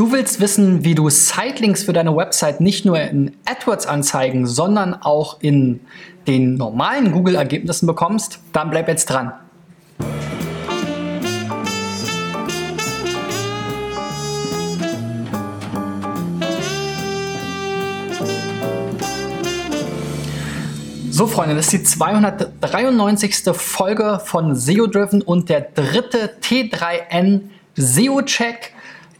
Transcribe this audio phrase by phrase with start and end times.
[0.00, 5.42] Du willst wissen, wie du Sitelinks für deine Website nicht nur in AdWords-Anzeigen, sondern auch
[5.42, 5.80] in
[6.26, 8.38] den normalen Google-Ergebnissen bekommst?
[8.54, 9.34] Dann bleib jetzt dran.
[21.10, 23.50] So, Freunde, das ist die 293.
[23.52, 28.72] Folge von SEO Driven und der dritte T3N SEO-Check.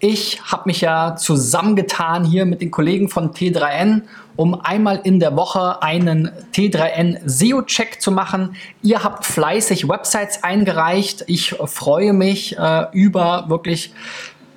[0.03, 4.05] Ich habe mich ja zusammengetan hier mit den Kollegen von T3N,
[4.35, 8.57] um einmal in der Woche einen T3N SEO-Check zu machen.
[8.81, 11.25] Ihr habt fleißig Websites eingereicht.
[11.27, 13.93] Ich freue mich äh, über wirklich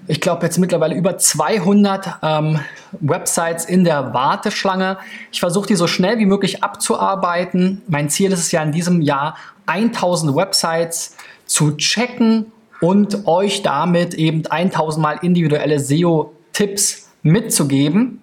[0.08, 2.60] ich glaube jetzt mittlerweile über 200 ähm,
[3.00, 4.98] Websites in der Warteschlange.
[5.32, 7.82] Ich versuche die so schnell wie möglich abzuarbeiten.
[7.88, 11.16] Mein Ziel ist es ja in diesem Jahr 1000 Websites
[11.46, 12.52] zu checken
[12.84, 18.22] und euch damit eben 1000 mal individuelle SEO-Tipps mitzugeben.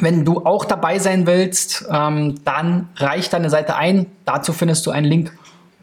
[0.00, 4.06] Wenn du auch dabei sein willst, ähm, dann reich deine Seite ein.
[4.24, 5.38] Dazu findest du einen Link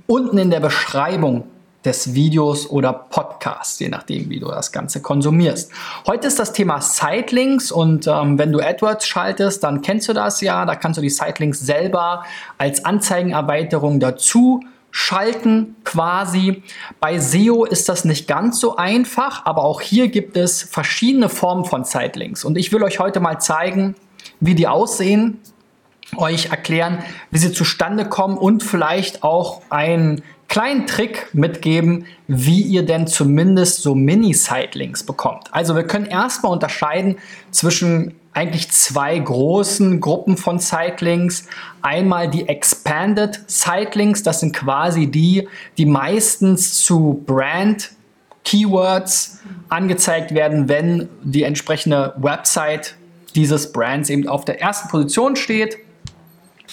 [0.05, 1.45] unten in der Beschreibung
[1.85, 5.71] des Videos oder Podcasts, je nachdem, wie du das Ganze konsumierst.
[6.05, 10.41] Heute ist das Thema Sitelinks und ähm, wenn du AdWords schaltest, dann kennst du das
[10.41, 10.65] ja.
[10.65, 12.25] Da kannst du die Sitelinks selber
[12.57, 14.59] als Anzeigenerweiterung dazu
[14.93, 16.61] schalten quasi.
[16.99, 21.65] Bei SEO ist das nicht ganz so einfach, aber auch hier gibt es verschiedene Formen
[21.65, 22.45] von Zeitlinks.
[22.45, 23.95] Und ich will euch heute mal zeigen,
[24.39, 25.39] wie die aussehen,
[26.15, 26.99] euch erklären,
[27.31, 33.81] wie sie zustande kommen und vielleicht auch einen kleinen Trick mitgeben, wie ihr denn zumindest
[33.81, 35.47] so Mini-Sitelinks bekommt.
[35.51, 37.17] Also wir können erstmal unterscheiden
[37.49, 41.47] zwischen eigentlich zwei großen Gruppen von Sitelinks.
[41.81, 47.91] Einmal die Expanded Sitelinks, das sind quasi die, die meistens zu Brand
[48.43, 49.39] Keywords
[49.69, 52.95] angezeigt werden, wenn die entsprechende Website
[53.35, 55.77] dieses Brands eben auf der ersten Position steht.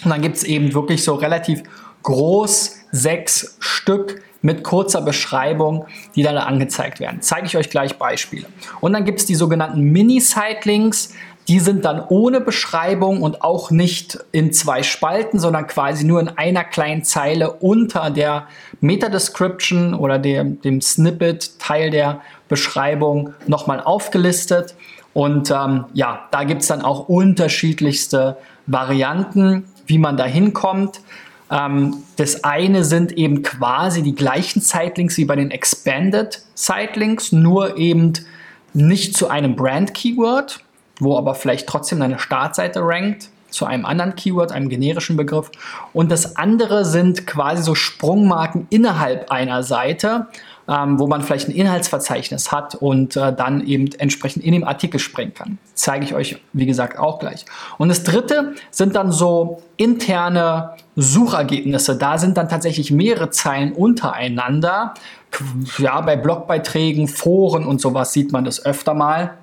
[0.04, 1.62] Und dann gibt es eben wirklich so relativ
[2.02, 7.20] groß sechs Stück mit kurzer Beschreibung, die dann angezeigt werden.
[7.20, 8.46] Zeige ich euch gleich Beispiele.
[8.80, 11.14] Und dann gibt es die sogenannten Mini-Sitelinks.
[11.50, 16.28] Die sind dann ohne Beschreibung und auch nicht in zwei Spalten, sondern quasi nur in
[16.28, 18.46] einer kleinen Zeile unter der
[18.80, 24.76] Meta-Description oder dem, dem Snippet-Teil der Beschreibung nochmal aufgelistet.
[25.12, 28.36] Und ähm, ja, da gibt es dann auch unterschiedlichste
[28.68, 31.00] Varianten, wie man da hinkommt.
[31.50, 37.76] Ähm, das eine sind eben quasi die gleichen Sitelinks wie bei den Expanded Sitelinks, nur
[37.76, 38.12] eben
[38.72, 40.60] nicht zu einem Brand-Keyword,
[41.00, 45.50] wo aber vielleicht trotzdem eine Startseite rankt zu einem anderen Keyword, einem generischen Begriff.
[45.92, 50.28] Und das andere sind quasi so Sprungmarken innerhalb einer Seite,
[50.68, 55.00] ähm, wo man vielleicht ein Inhaltsverzeichnis hat und äh, dann eben entsprechend in dem Artikel
[55.00, 55.58] springen kann.
[55.74, 57.44] Zeige ich euch, wie gesagt, auch gleich.
[57.76, 61.96] Und das dritte sind dann so interne Suchergebnisse.
[61.96, 64.94] Da sind dann tatsächlich mehrere Zeilen untereinander.
[65.78, 69.38] Ja, bei Blogbeiträgen, Foren und sowas sieht man das öfter mal.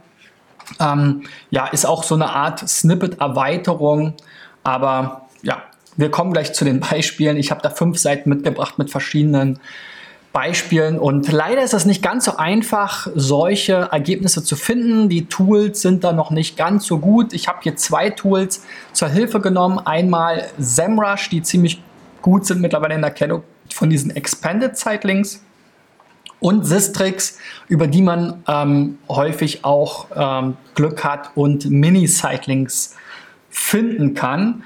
[0.79, 4.13] Ähm, ja, ist auch so eine Art Snippet-Erweiterung.
[4.63, 5.63] Aber ja,
[5.95, 7.38] wir kommen gleich zu den Beispielen.
[7.38, 9.59] Ich habe da fünf Seiten mitgebracht mit verschiedenen
[10.33, 11.00] Beispielen.
[11.00, 15.09] Und leider ist es nicht ganz so einfach, solche Ergebnisse zu finden.
[15.09, 17.33] Die Tools sind da noch nicht ganz so gut.
[17.33, 18.63] Ich habe hier zwei Tools
[18.94, 19.79] zur Hilfe genommen.
[19.79, 21.81] Einmal SEMrush, die ziemlich
[22.22, 25.44] gut sind mittlerweile in der Erkennung von diesen Expanded Sitelinks
[26.40, 27.38] und Sistrix,
[27.68, 32.96] über die man ähm, häufig auch ähm, Glück hat und Mini-Sitelinks
[33.50, 34.64] finden kann.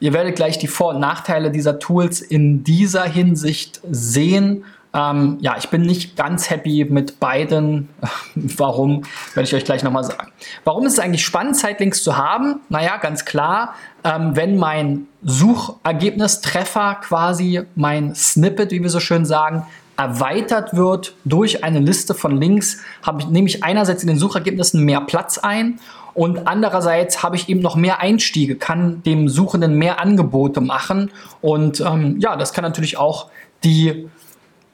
[0.00, 4.64] Ihr werdet gleich die Vor- und Nachteile dieser Tools in dieser Hinsicht sehen.
[4.94, 7.88] Ähm, ja, ich bin nicht ganz happy mit beiden.
[8.34, 9.04] Warum,
[9.34, 10.32] werde ich euch gleich nochmal sagen.
[10.64, 12.60] Warum ist es eigentlich spannend, Sitelinks zu haben?
[12.68, 19.66] Naja, ganz klar, ähm, wenn mein Suchergebnistreffer quasi, mein Snippet, wie wir so schön sagen,
[20.02, 24.84] erweitert wird durch eine Liste von Links, habe ich, nehme ich einerseits in den Suchergebnissen
[24.84, 25.78] mehr Platz ein
[26.12, 31.80] und andererseits habe ich eben noch mehr Einstiege, kann dem Suchenden mehr Angebote machen und
[31.80, 33.30] ähm, ja, das kann natürlich auch
[33.62, 34.08] die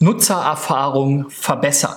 [0.00, 1.97] Nutzererfahrung verbessern.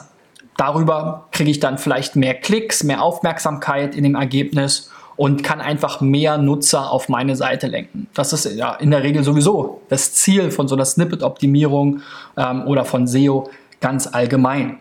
[0.58, 4.91] Darüber kriege ich dann vielleicht mehr Klicks, mehr Aufmerksamkeit in dem Ergebnis
[5.22, 8.08] und kann einfach mehr Nutzer auf meine Seite lenken.
[8.16, 12.02] Das ist ja in der Regel sowieso das Ziel von so einer Snippet-Optimierung
[12.38, 13.48] ähm, oder von SEO
[13.82, 14.80] ganz allgemein.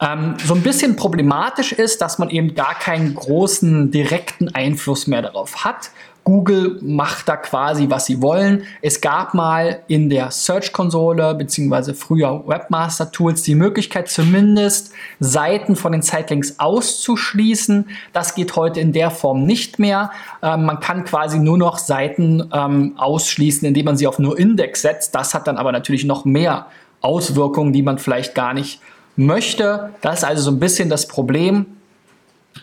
[0.00, 5.22] Ähm, so ein bisschen problematisch ist, dass man eben gar keinen großen direkten Einfluss mehr
[5.22, 5.92] darauf hat,
[6.24, 8.64] Google macht da quasi, was sie wollen.
[8.82, 16.02] Es gab mal in der Search-Konsole beziehungsweise früher Webmaster-Tools die Möglichkeit, zumindest Seiten von den
[16.02, 17.88] Sitelinks auszuschließen.
[18.12, 20.10] Das geht heute in der Form nicht mehr.
[20.42, 24.82] Ähm, man kann quasi nur noch Seiten ähm, ausschließen, indem man sie auf nur Index
[24.82, 25.14] setzt.
[25.14, 26.66] Das hat dann aber natürlich noch mehr
[27.00, 28.80] Auswirkungen, die man vielleicht gar nicht
[29.16, 29.90] möchte.
[30.00, 31.66] Das ist also so ein bisschen das Problem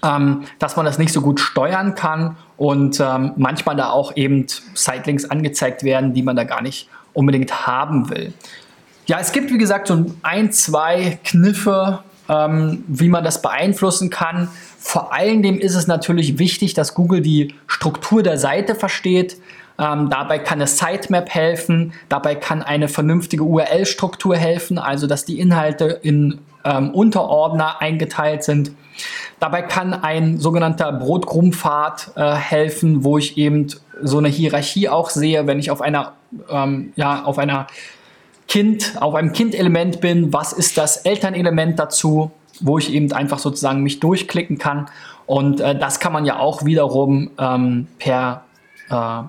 [0.03, 4.45] ähm, dass man das nicht so gut steuern kann und ähm, manchmal da auch eben
[4.73, 8.33] Sitelinks angezeigt werden, die man da gar nicht unbedingt haben will.
[9.05, 11.99] Ja, es gibt wie gesagt so ein, zwei Kniffe,
[12.29, 14.49] ähm, wie man das beeinflussen kann.
[14.77, 19.37] Vor allen Dingen ist es natürlich wichtig, dass Google die Struktur der Seite versteht.
[19.79, 25.39] Ähm, dabei kann eine Sitemap helfen, dabei kann eine vernünftige URL-Struktur helfen, also dass die
[25.39, 28.71] Inhalte in ähm, Unterordner eingeteilt sind.
[29.39, 33.67] Dabei kann ein sogenannter Brotkrumpfpfad äh, helfen, wo ich eben
[34.01, 36.13] so eine Hierarchie auch sehe, wenn ich auf einer,
[36.49, 37.67] ähm, ja, auf einer
[38.47, 43.83] Kind, auf einem Kindelement bin, was ist das Elternelement dazu, wo ich eben einfach sozusagen
[43.83, 44.87] mich durchklicken kann.
[45.25, 48.43] Und äh, das kann man ja auch wiederum ähm, per
[48.89, 49.23] äh,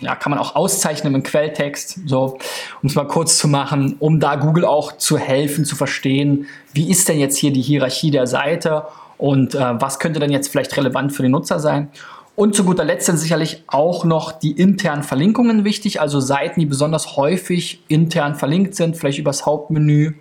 [0.00, 2.38] ja, kann man auch auszeichnen im Quelltext, so,
[2.82, 6.90] um es mal kurz zu machen, um da Google auch zu helfen, zu verstehen, wie
[6.90, 8.84] ist denn jetzt hier die Hierarchie der Seite
[9.16, 11.88] und äh, was könnte denn jetzt vielleicht relevant für den Nutzer sein.
[12.34, 16.66] Und zu guter Letzt sind sicherlich auch noch die internen Verlinkungen wichtig, also Seiten, die
[16.66, 20.12] besonders häufig intern verlinkt sind, vielleicht übers Hauptmenü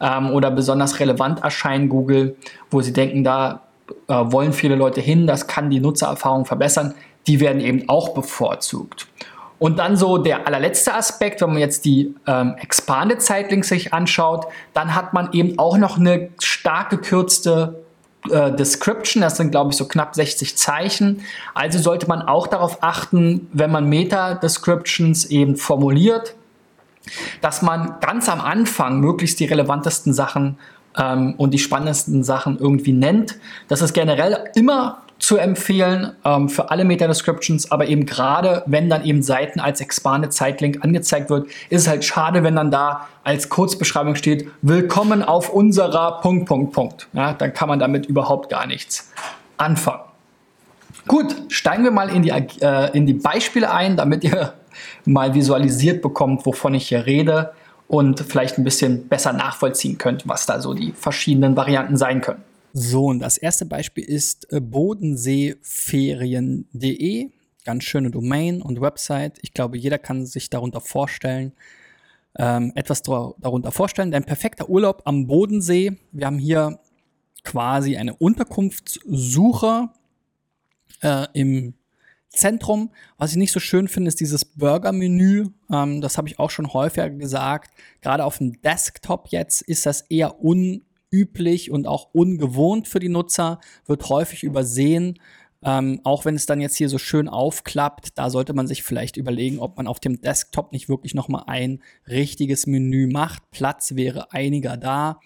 [0.00, 2.36] ähm, oder besonders relevant erscheinen Google,
[2.68, 3.62] wo sie denken, da
[4.08, 6.94] äh, wollen viele Leute hin, das kann die Nutzererfahrung verbessern
[7.26, 9.06] die werden eben auch bevorzugt.
[9.58, 14.46] Und dann so der allerletzte Aspekt, wenn man jetzt die ähm, Expanded Sitelinks sich anschaut,
[14.74, 17.84] dann hat man eben auch noch eine stark gekürzte
[18.28, 19.20] äh, Description.
[19.20, 21.22] Das sind, glaube ich, so knapp 60 Zeichen.
[21.54, 26.34] Also sollte man auch darauf achten, wenn man Meta-Descriptions eben formuliert,
[27.40, 30.58] dass man ganz am Anfang möglichst die relevantesten Sachen
[30.96, 33.38] ähm, und die spannendsten Sachen irgendwie nennt.
[33.68, 39.04] Das ist generell immer zu empfehlen ähm, für alle Meta-Descriptions, aber eben gerade, wenn dann
[39.04, 43.48] eben Seiten als Expanded Site-Link angezeigt wird, ist es halt schade, wenn dann da als
[43.48, 47.08] Kurzbeschreibung steht, willkommen auf unserer Punkt, Punkt, Punkt.
[47.12, 49.12] Ja, dann kann man damit überhaupt gar nichts
[49.58, 50.00] anfangen.
[51.06, 54.54] Gut, steigen wir mal in die, äh, in die Beispiele ein, damit ihr
[55.04, 57.52] mal visualisiert bekommt, wovon ich hier rede
[57.86, 62.42] und vielleicht ein bisschen besser nachvollziehen könnt, was da so die verschiedenen Varianten sein können.
[62.72, 67.30] So, und das erste Beispiel ist äh, bodenseeferien.de.
[67.64, 69.38] Ganz schöne Domain und Website.
[69.42, 71.52] Ich glaube, jeder kann sich darunter vorstellen,
[72.38, 74.10] ähm, etwas darunter vorstellen.
[74.10, 75.98] Dein perfekter Urlaub am Bodensee.
[76.12, 76.80] Wir haben hier
[77.44, 79.90] quasi eine Unterkunftssuche
[81.02, 81.74] äh, im
[82.30, 82.90] Zentrum.
[83.18, 85.48] Was ich nicht so schön finde, ist dieses Burger-Menü.
[85.70, 87.74] Ähm, das habe ich auch schon häufiger gesagt.
[88.00, 93.08] Gerade auf dem Desktop jetzt ist das eher un üblich und auch ungewohnt für die
[93.08, 95.18] Nutzer, wird häufig übersehen.
[95.64, 99.16] Ähm, auch wenn es dann jetzt hier so schön aufklappt, da sollte man sich vielleicht
[99.16, 103.48] überlegen, ob man auf dem Desktop nicht wirklich nochmal ein richtiges Menü macht.
[103.52, 105.20] Platz wäre einiger da.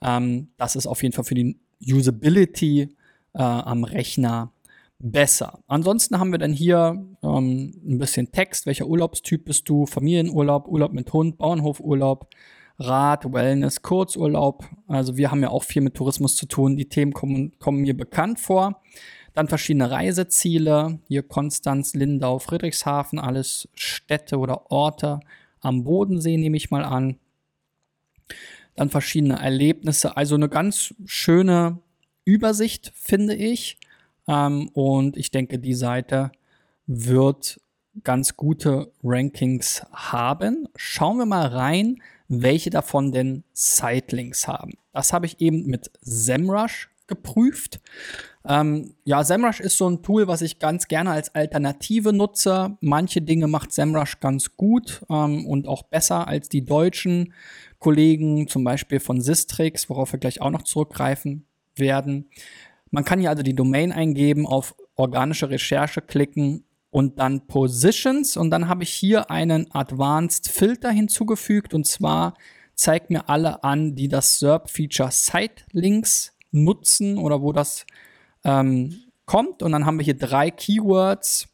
[0.00, 2.96] Ähm, das ist auf jeden Fall für die Usability
[3.34, 4.52] äh, am Rechner
[4.98, 5.58] besser.
[5.66, 8.66] Ansonsten haben wir dann hier ähm, ein bisschen Text.
[8.66, 9.84] Welcher Urlaubstyp bist du?
[9.84, 12.28] Familienurlaub, Urlaub mit Hund, Bauernhofurlaub,
[12.86, 14.64] Rad, Wellness, Kurzurlaub.
[14.86, 16.76] Also wir haben ja auch viel mit Tourismus zu tun.
[16.76, 18.82] Die Themen kommen, kommen mir bekannt vor.
[19.34, 20.98] Dann verschiedene Reiseziele.
[21.08, 25.20] Hier Konstanz, Lindau, Friedrichshafen, alles Städte oder Orte
[25.62, 27.18] am Bodensee nehme ich mal an.
[28.74, 30.16] Dann verschiedene Erlebnisse.
[30.16, 31.78] Also eine ganz schöne
[32.24, 33.78] Übersicht, finde ich.
[34.26, 36.32] Ähm, und ich denke, die Seite
[36.86, 37.60] wird
[38.02, 40.68] ganz gute Rankings haben.
[40.76, 42.02] Schauen wir mal rein,
[42.40, 44.72] welche davon denn Sitelinks haben.
[44.92, 47.80] Das habe ich eben mit SEMrush geprüft.
[48.48, 52.76] Ähm, ja, SEMrush ist so ein Tool, was ich ganz gerne als Alternative nutze.
[52.80, 57.34] Manche Dinge macht SEMrush ganz gut ähm, und auch besser als die deutschen
[57.78, 61.44] Kollegen, zum Beispiel von Sistrix, worauf wir gleich auch noch zurückgreifen
[61.76, 62.30] werden.
[62.90, 68.36] Man kann hier also die Domain eingeben, auf organische Recherche klicken und dann Positions.
[68.36, 71.72] Und dann habe ich hier einen Advanced Filter hinzugefügt.
[71.72, 72.34] Und zwar
[72.74, 77.86] zeigt mir alle an, die das SERP-Feature Site-Links nutzen oder wo das
[78.44, 79.62] ähm, kommt.
[79.62, 81.48] Und dann haben wir hier drei Keywords.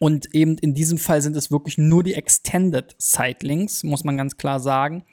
[0.00, 4.36] Und eben in diesem Fall sind es wirklich nur die Extended Site-Links, muss man ganz
[4.36, 5.04] klar sagen.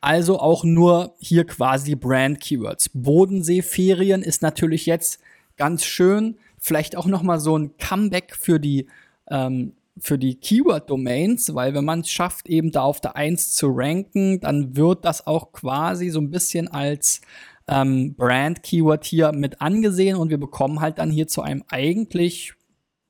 [0.00, 2.90] Also auch nur hier quasi Brand-Keywords.
[2.94, 5.18] Bodenseeferien ist natürlich jetzt
[5.56, 8.86] ganz schön vielleicht auch noch mal so ein Comeback für die
[9.30, 13.68] ähm, für die Keyword-Domains, weil wenn man es schafft, eben da auf der 1 zu
[13.70, 17.20] ranken, dann wird das auch quasi so ein bisschen als
[17.68, 22.54] ähm, Brand-Keyword hier mit angesehen und wir bekommen halt dann hier zu einem eigentlich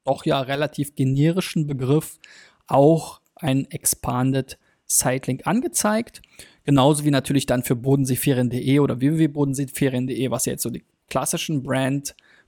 [0.05, 2.19] doch ja relativ generischen Begriff
[2.67, 6.23] auch ein Expanded Sitelink angezeigt.
[6.65, 11.63] Genauso wie natürlich dann für bodenseeferien.de oder www.bodenseeferien.de, was ja jetzt so die klassischen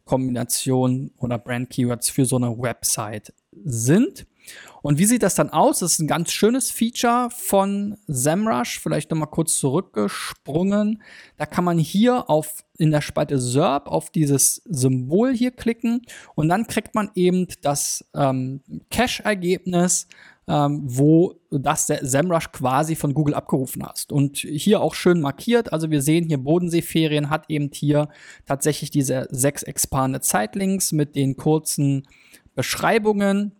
[0.06, 3.32] Brand-Kombinationen oder Brand-Keywords für so eine Website
[3.64, 4.26] sind.
[4.80, 5.80] Und wie sieht das dann aus?
[5.80, 8.78] Das ist ein ganz schönes Feature von SEMrush.
[8.78, 11.02] Vielleicht nochmal kurz zurückgesprungen.
[11.36, 16.02] Da kann man hier auf, in der Spalte SERP auf dieses Symbol hier klicken
[16.36, 18.60] und dann kriegt man eben das ähm,
[18.90, 20.06] Cache-Ergebnis,
[20.48, 24.12] ähm, wo das SEMrush quasi von Google abgerufen hast.
[24.12, 25.72] Und hier auch schön markiert.
[25.72, 28.08] Also wir sehen hier Bodenseeferien hat eben hier
[28.46, 32.06] tatsächlich diese sechs Expanded Zeitlinks mit den kurzen
[32.54, 33.52] Beschreibungen,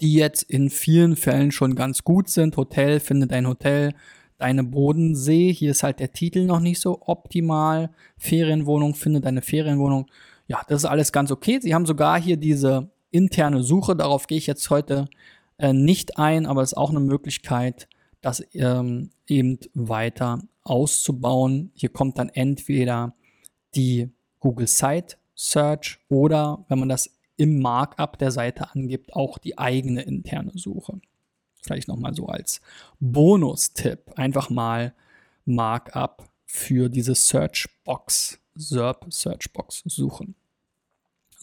[0.00, 2.56] die jetzt in vielen Fällen schon ganz gut sind.
[2.56, 3.94] Hotel, finde dein Hotel,
[4.38, 5.52] deine Bodensee.
[5.52, 7.90] Hier ist halt der Titel noch nicht so optimal.
[8.18, 10.06] Ferienwohnung, finde deine Ferienwohnung.
[10.48, 11.60] Ja, das ist alles ganz okay.
[11.60, 13.94] Sie haben sogar hier diese interne Suche.
[13.94, 15.06] Darauf gehe ich jetzt heute
[15.58, 17.88] äh, nicht ein, aber es ist auch eine Möglichkeit,
[18.20, 21.70] das ähm, eben weiter auszubauen.
[21.74, 23.14] Hier kommt dann entweder
[23.74, 24.10] die
[24.40, 30.02] Google Site Search oder wenn man das im Markup der Seite angibt, auch die eigene
[30.02, 31.00] interne Suche.
[31.62, 32.60] Vielleicht nochmal so als
[33.00, 34.12] Bonus-Tipp.
[34.16, 34.94] Einfach mal
[35.44, 40.34] Markup für diese Searchbox, SERP Searchbox suchen.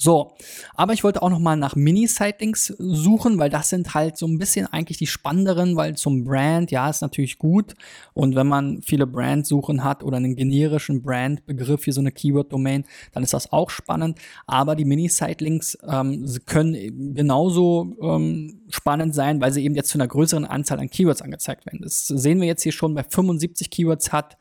[0.03, 0.33] So,
[0.75, 4.37] aber ich wollte auch noch mal nach Mini-Sightings suchen, weil das sind halt so ein
[4.37, 7.73] bisschen eigentlich die spannenderen, weil zum Brand, ja, ist natürlich gut.
[8.13, 12.83] Und wenn man viele Brand-Suchen hat oder einen generischen Brand-Begriff wie so eine Keyword-Domain,
[13.13, 14.19] dann ist das auch spannend.
[14.45, 20.09] Aber die Mini-Sightlinks ähm, können genauso ähm, spannend sein, weil sie eben jetzt zu einer
[20.09, 21.79] größeren Anzahl an Keywords angezeigt werden.
[21.81, 24.35] Das sehen wir jetzt hier schon bei 75 Keywords hat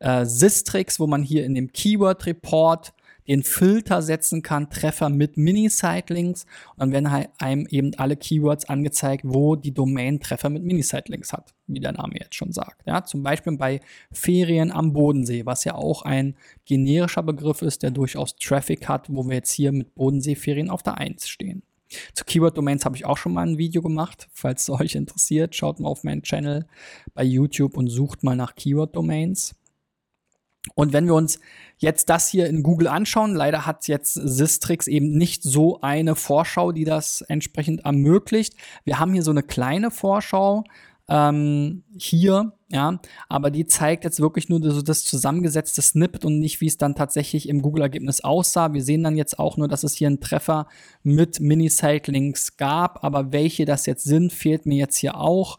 [0.00, 2.92] äh, Sistrix, wo man hier in dem Keyword-Report
[3.28, 8.68] den Filter setzen kann, Treffer mit Mini-Site-Links und dann werden halt einem eben alle Keywords
[8.68, 12.86] angezeigt, wo die Domain Treffer mit Mini-Site-Links hat, wie der Name jetzt schon sagt.
[12.86, 13.80] Ja, zum Beispiel bei
[14.10, 19.24] Ferien am Bodensee, was ja auch ein generischer Begriff ist, der durchaus Traffic hat, wo
[19.24, 21.62] wir jetzt hier mit Bodensee-Ferien auf der 1 stehen.
[22.12, 24.28] Zu Keyword-Domains habe ich auch schon mal ein Video gemacht.
[24.32, 26.66] Falls es euch interessiert, schaut mal auf meinen Channel
[27.14, 29.54] bei YouTube und sucht mal nach Keyword-Domains.
[30.74, 31.38] Und wenn wir uns
[31.78, 36.72] jetzt das hier in Google anschauen, leider hat jetzt Sistrix eben nicht so eine Vorschau,
[36.72, 38.54] die das entsprechend ermöglicht.
[38.84, 40.64] Wir haben hier so eine kleine Vorschau
[41.08, 43.00] ähm, hier, ja,
[43.30, 46.94] aber die zeigt jetzt wirklich nur so das zusammengesetzte Snippet und nicht, wie es dann
[46.94, 48.74] tatsächlich im Google-Ergebnis aussah.
[48.74, 50.66] Wir sehen dann jetzt auch nur, dass es hier einen Treffer
[51.02, 55.58] mit Mini-Site-Links gab, aber welche das jetzt sind, fehlt mir jetzt hier auch.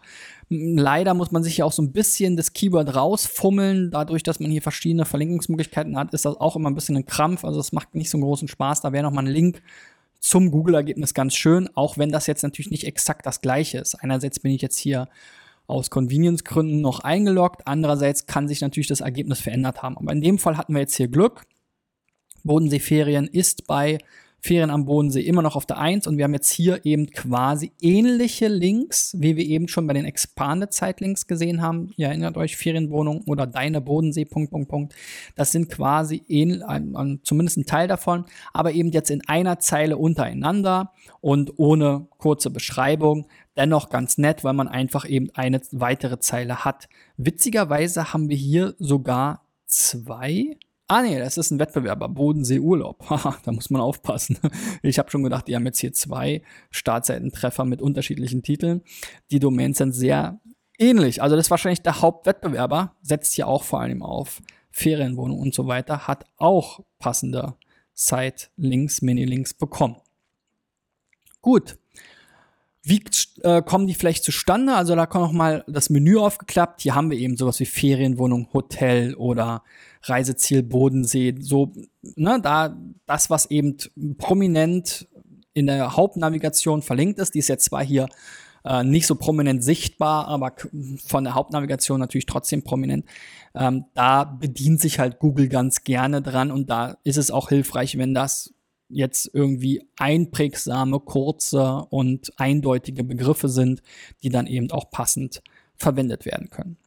[0.51, 3.91] Leider muss man sich ja auch so ein bisschen das Keyword rausfummeln.
[3.91, 7.45] Dadurch, dass man hier verschiedene Verlinkungsmöglichkeiten hat, ist das auch immer ein bisschen ein Krampf.
[7.45, 8.81] Also es macht nicht so einen großen Spaß.
[8.81, 9.61] Da wäre noch mal ein Link
[10.19, 13.95] zum Google-Ergebnis ganz schön, auch wenn das jetzt natürlich nicht exakt das gleiche ist.
[13.95, 15.07] Einerseits bin ich jetzt hier
[15.67, 19.97] aus Convenience-Gründen noch eingeloggt, andererseits kann sich natürlich das Ergebnis verändert haben.
[19.97, 21.43] Aber in dem Fall hatten wir jetzt hier Glück.
[22.43, 23.99] Bodenseeferien ist bei
[24.41, 27.71] Ferien am Bodensee immer noch auf der 1 und wir haben jetzt hier eben quasi
[27.81, 31.91] ähnliche Links, wie wir eben schon bei den Expanded Zeitlinks gesehen haben.
[31.97, 34.95] Ihr erinnert euch, Ferienwohnung oder deine Bodensee, Punkt, Punkt, Punkt.
[35.35, 36.63] Das sind quasi ähnlich,
[37.23, 43.27] zumindest ein Teil davon, aber eben jetzt in einer Zeile untereinander und ohne kurze Beschreibung.
[43.57, 46.87] Dennoch ganz nett, weil man einfach eben eine weitere Zeile hat.
[47.17, 50.57] Witzigerweise haben wir hier sogar zwei
[50.91, 53.05] Ah nee, das ist ein Wettbewerber, Bodensee Urlaub.
[53.09, 54.39] Haha, da muss man aufpassen.
[54.81, 56.41] Ich habe schon gedacht, die haben jetzt hier zwei
[56.71, 58.81] Startseitentreffer mit unterschiedlichen Titeln.
[59.29, 60.41] Die Domains sind sehr
[60.79, 61.21] ähnlich.
[61.21, 64.41] Also das ist wahrscheinlich der Hauptwettbewerber, setzt hier auch vor allem auf
[64.71, 67.53] Ferienwohnung und so weiter, hat auch passende
[67.93, 69.97] Site-Links, Mini-Links bekommen.
[71.41, 71.77] Gut,
[72.81, 73.03] wie
[73.43, 74.73] äh, kommen die vielleicht zustande?
[74.73, 76.81] Also da kommt noch mal das Menü aufgeklappt.
[76.81, 79.63] Hier haben wir eben sowas wie Ferienwohnung, Hotel oder
[80.03, 81.35] Reiseziel Bodensee.
[81.39, 83.77] So, ne, da das, was eben
[84.17, 85.07] prominent
[85.53, 88.07] in der Hauptnavigation verlinkt ist, die ist jetzt zwar hier
[88.63, 90.53] äh, nicht so prominent sichtbar, aber
[91.05, 93.05] von der Hauptnavigation natürlich trotzdem prominent.
[93.55, 97.97] Ähm, da bedient sich halt Google ganz gerne dran und da ist es auch hilfreich,
[97.97, 98.53] wenn das
[98.89, 103.81] jetzt irgendwie einprägsame, kurze und eindeutige Begriffe sind,
[104.23, 105.41] die dann eben auch passend
[105.75, 106.77] verwendet werden können.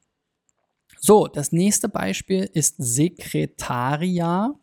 [1.04, 4.54] So, das nächste Beispiel ist Sekretaria.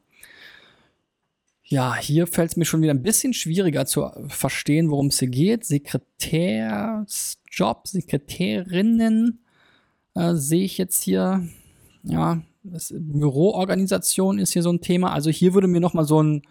[1.65, 5.27] Ja, hier fällt es mir schon wieder ein bisschen schwieriger zu verstehen, worum es hier
[5.27, 5.65] geht.
[5.65, 9.43] Sekretärsjob, Sekretärinnen
[10.15, 11.46] äh, sehe ich jetzt hier.
[12.03, 15.12] Ja, das, Büroorganisation ist hier so ein Thema.
[15.12, 16.43] Also hier würde mir noch mal so ein,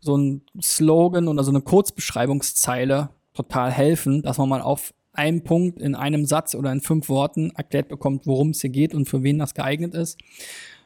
[0.00, 5.80] so ein Slogan oder so eine Kurzbeschreibungszeile total helfen, dass man mal auf einen Punkt
[5.80, 9.22] in einem Satz oder in fünf Worten erklärt bekommt, worum es hier geht und für
[9.22, 10.18] wen das geeignet ist.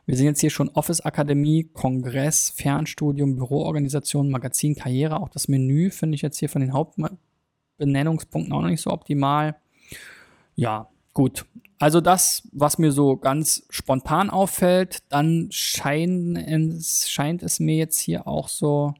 [0.06, 5.20] Wir sehen jetzt hier schon Office Akademie, Kongress, Fernstudium, Büroorganisation, Magazin, Karriere.
[5.20, 9.56] Auch das Menü finde ich jetzt hier von den Hauptbenennungspunkten auch noch nicht so optimal.
[10.56, 11.46] Ja, gut.
[11.78, 18.26] Also das, was mir so ganz spontan auffällt, dann es, scheint es mir jetzt hier
[18.26, 18.94] auch so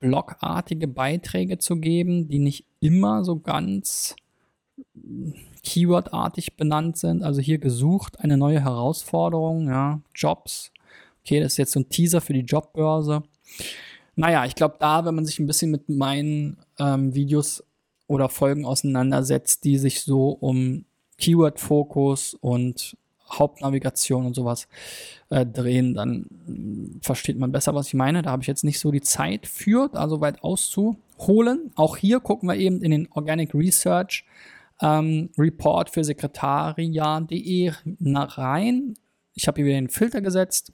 [0.00, 4.14] blogartige Beiträge zu geben, die nicht immer so ganz
[5.62, 7.22] Keyword-artig benannt sind.
[7.22, 10.72] Also hier gesucht, eine neue Herausforderung, ja, Jobs.
[11.24, 13.22] Okay, das ist jetzt so ein Teaser für die Jobbörse.
[14.16, 17.62] Naja, ich glaube, da, wenn man sich ein bisschen mit meinen ähm, Videos
[18.06, 20.84] oder Folgen auseinandersetzt, die sich so um
[21.18, 22.96] Keyword-Fokus und
[23.30, 24.68] Hauptnavigation und sowas
[25.28, 28.22] äh, drehen, dann äh, versteht man besser, was ich meine.
[28.22, 31.72] Da habe ich jetzt nicht so die Zeit für, da so weit auszuholen.
[31.74, 34.24] Auch hier gucken wir eben in den Organic Research
[34.82, 38.94] ähm, Report für sekretariat.de rein.
[39.34, 40.72] Ich habe hier wieder den Filter gesetzt.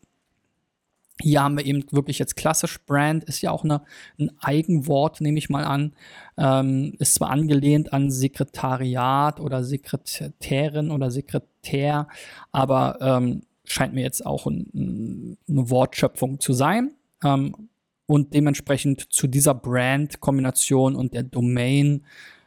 [1.21, 3.83] Hier haben wir eben wirklich jetzt klassisch Brand, ist ja auch eine,
[4.19, 5.95] ein Eigenwort, nehme ich mal an.
[6.37, 12.09] Ähm, ist zwar angelehnt an Sekretariat oder Sekretärin oder Sekretär,
[12.51, 16.95] aber ähm, scheint mir jetzt auch ein, eine Wortschöpfung zu sein.
[17.23, 17.69] Ähm,
[18.07, 22.05] und dementsprechend zu dieser Brand-Kombination und der Domain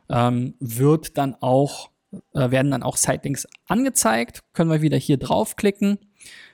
[0.10, 1.90] ähm, wird dann auch,
[2.34, 4.44] äh, werden dann auch Sightlinks angezeigt.
[4.54, 6.00] Können wir wieder hier draufklicken.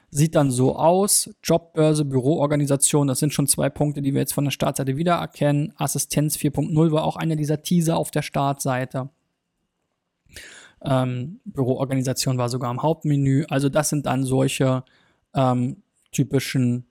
[0.09, 1.31] Sieht dann so aus.
[1.43, 5.73] Jobbörse, Büroorganisation, das sind schon zwei Punkte, die wir jetzt von der Startseite wiedererkennen.
[5.75, 9.09] Assistenz 4.0 war auch einer dieser Teaser auf der Startseite.
[10.83, 13.45] Ähm, Büroorganisation war sogar am Hauptmenü.
[13.49, 14.83] Also das sind dann solche
[15.33, 15.81] ähm,
[16.11, 16.85] typischen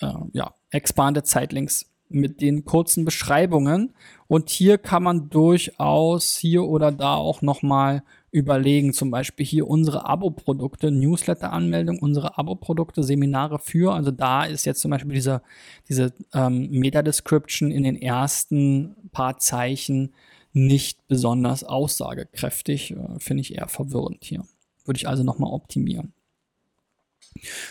[0.00, 3.94] äh, ja, Expanded Sightlinks mit den kurzen Beschreibungen.
[4.26, 8.92] Und hier kann man durchaus hier oder da auch nochmal überlegen.
[8.92, 13.94] Zum Beispiel hier unsere Abo-Produkte, Newsletter-Anmeldung, unsere Abo-Produkte, Seminare für.
[13.94, 15.42] Also da ist jetzt zum Beispiel diese,
[15.88, 20.12] diese ähm, Meta-Description in den ersten paar Zeichen
[20.52, 22.92] nicht besonders aussagekräftig.
[22.92, 24.44] Äh, Finde ich eher verwirrend hier.
[24.84, 26.12] Würde ich also nochmal optimieren.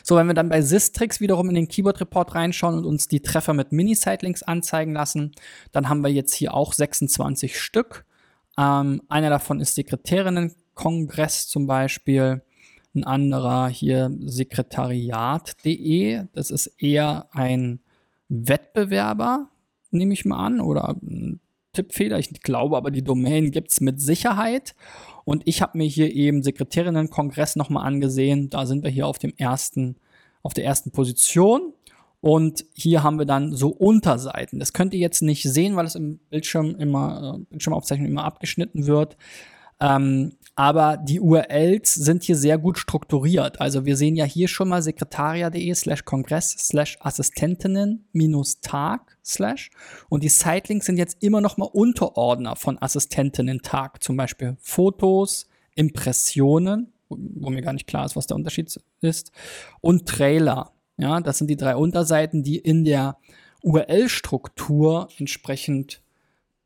[0.03, 3.21] So, wenn wir dann bei Sistrix wiederum in den Keyboard Report reinschauen und uns die
[3.21, 5.32] Treffer mit Mini-Sitelinks anzeigen lassen,
[5.71, 8.06] dann haben wir jetzt hier auch 26 Stück.
[8.58, 12.41] Ähm, einer davon ist Sekretärinnen-Kongress zum Beispiel.
[12.95, 16.23] Ein anderer hier Sekretariat.de.
[16.34, 17.80] Das ist eher ein
[18.30, 19.49] Wettbewerber,
[19.91, 21.39] nehme ich mal an, oder ein
[21.73, 22.17] Tippfehler.
[22.17, 24.75] Ich glaube aber, die Domain gibt es mit Sicherheit.
[25.27, 28.49] Und ich habe mir hier eben Sekretärinnen-Kongress nochmal angesehen.
[28.49, 29.97] Da sind wir hier auf dem ersten,
[30.41, 31.73] auf der ersten Position.
[32.21, 34.57] Und hier haben wir dann so Unterseiten.
[34.57, 38.87] Das könnt ihr jetzt nicht sehen, weil es im Bildschirm immer, äh, Bildschirmaufzeichnung immer abgeschnitten
[38.87, 39.17] wird.
[39.79, 43.61] Ähm, aber die URLs sind hier sehr gut strukturiert.
[43.61, 49.69] Also wir sehen ja hier schon mal sekretariat.de slash kongress slash Assistentinnen minus Tag slash
[50.09, 54.01] und die Sitelinks sind jetzt immer noch mal Unterordner von Assistentinnen Tag.
[54.01, 59.31] Zum Beispiel Fotos, Impressionen, wo mir gar nicht klar ist, was der Unterschied ist,
[59.81, 60.71] und Trailer.
[60.97, 63.17] Ja, das sind die drei Unterseiten, die in der
[63.61, 66.01] URL-Struktur entsprechend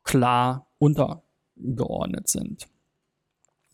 [0.06, 2.71] klar untergeordnet sind.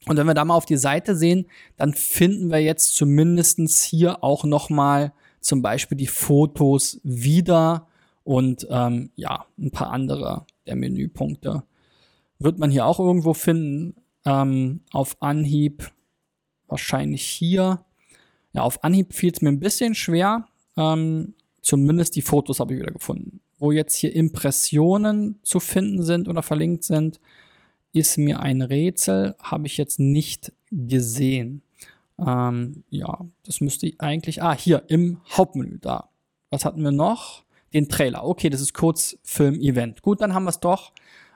[0.08, 4.24] Und wenn wir da mal auf die Seite sehen, dann finden wir jetzt zumindestens hier
[4.24, 7.88] auch noch mal zum Beispiel die Fotos wieder
[8.24, 11.64] und ähm, ja, ein paar andere der Menüpunkte.
[12.40, 13.96] Wird man hier auch irgendwo finden.
[14.26, 15.92] Ähm, auf Anhieb
[16.68, 17.86] wahrscheinlich hier.
[18.52, 20.48] Ja, auf Anhieb fiel es mir ein bisschen schwer.
[20.76, 23.40] Ähm, zumindest die Fotos habe ich wieder gefunden.
[23.60, 27.20] Wo jetzt hier Impressionen zu finden sind oder verlinkt sind,
[27.94, 31.62] ist mir ein Rätsel, habe ich jetzt nicht gesehen.
[32.20, 34.42] Ähm, ja, das müsste ich eigentlich.
[34.42, 36.10] Ah, hier im Hauptmenü da.
[36.50, 37.44] Was hatten wir noch?
[37.74, 38.24] Den Trailer.
[38.24, 40.02] Okay, das ist Kurzfilm-Event.
[40.02, 40.94] Gut, dann haben wir es doch,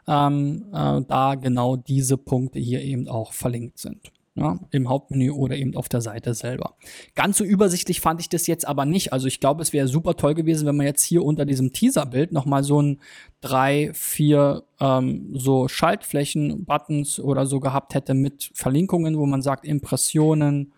[0.07, 5.57] ähm, äh, da genau diese Punkte hier eben auch verlinkt sind ja, im Hauptmenü oder
[5.57, 6.75] eben auf der Seite selber.
[7.15, 9.11] Ganz so übersichtlich fand ich das jetzt aber nicht.
[9.11, 12.31] Also ich glaube, es wäre super toll gewesen, wenn man jetzt hier unter diesem Teaser-Bild
[12.31, 12.99] nochmal so ein
[13.41, 19.65] drei, vier ähm, so Schaltflächen, Buttons oder so gehabt hätte mit Verlinkungen, wo man sagt
[19.65, 20.71] Impressionen,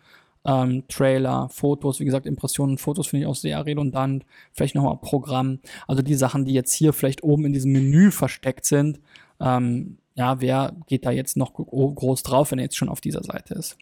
[0.45, 4.25] ähm, Trailer, Fotos, wie gesagt, Impressionen, Fotos finde ich auch sehr redundant.
[4.51, 5.59] Vielleicht nochmal Programm.
[5.87, 8.99] Also die Sachen, die jetzt hier vielleicht oben in diesem Menü versteckt sind.
[9.39, 13.23] Ähm, ja, wer geht da jetzt noch groß drauf, wenn er jetzt schon auf dieser
[13.23, 13.77] Seite ist?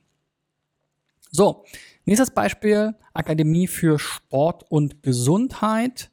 [1.32, 1.66] So,
[2.06, 6.12] nächstes Beispiel, Akademie für Sport und Gesundheit.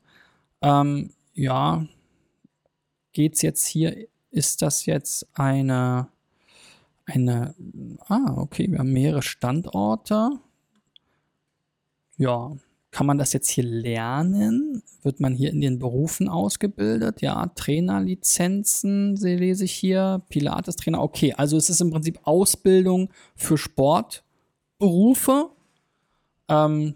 [0.63, 1.87] Ähm, ja,
[3.13, 6.09] geht's jetzt hier, ist das jetzt eine
[7.09, 7.55] eine,
[8.07, 10.31] ah, okay, wir haben mehrere Standorte.
[12.17, 12.57] Ja,
[12.91, 14.83] kann man das jetzt hier lernen?
[15.03, 17.21] Wird man hier in den Berufen ausgebildet?
[17.21, 21.03] Ja, Trainerlizenzen lese ich hier, Pilates-Trainer.
[21.03, 25.51] Okay, also es ist im Prinzip Ausbildung für Sportberufe.
[26.49, 26.95] Ähm,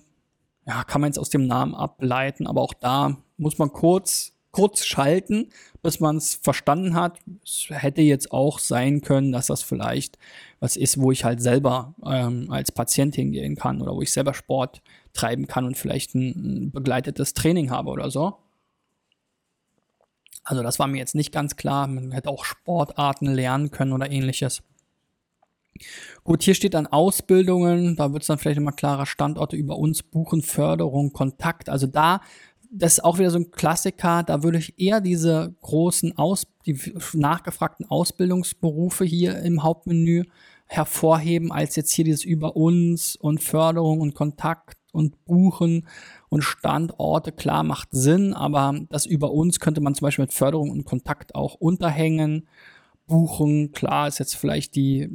[0.66, 4.84] ja, kann man jetzt aus dem Namen ableiten, aber auch da muss man kurz kurz
[4.84, 5.48] schalten,
[5.82, 7.18] bis man es verstanden hat.
[7.42, 10.18] Es hätte jetzt auch sein können, dass das vielleicht
[10.62, 14.32] was ist, wo ich halt selber ähm, als Patient hingehen kann oder wo ich selber
[14.32, 14.80] Sport
[15.12, 16.28] treiben kann und vielleicht ein,
[16.66, 18.36] ein begleitetes Training habe oder so.
[20.44, 21.88] Also das war mir jetzt nicht ganz klar.
[21.88, 24.62] Man hätte auch Sportarten lernen können oder ähnliches.
[26.22, 30.04] Gut, hier steht dann Ausbildungen, da wird es dann vielleicht immer klarer, Standorte über uns
[30.04, 31.70] buchen, Förderung, Kontakt.
[31.70, 32.20] Also da
[32.74, 34.22] das ist auch wieder so ein Klassiker.
[34.22, 36.80] Da würde ich eher diese großen Aus, die
[37.12, 40.24] nachgefragten Ausbildungsberufe hier im Hauptmenü
[40.72, 45.86] hervorheben, als jetzt hier dieses über uns und Förderung und Kontakt und Buchen
[46.28, 47.32] und Standorte.
[47.32, 51.34] Klar, macht Sinn, aber das über uns könnte man zum Beispiel mit Förderung und Kontakt
[51.34, 52.48] auch unterhängen.
[53.06, 55.08] Buchen, klar, ist jetzt vielleicht die,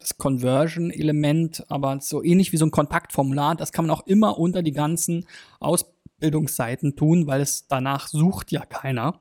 [0.00, 4.62] das Conversion-Element, aber so ähnlich wie so ein Kontaktformular, das kann man auch immer unter
[4.62, 5.26] die ganzen
[5.60, 9.20] Ausbildungsberufe Bildungsseiten tun, weil es danach sucht ja keiner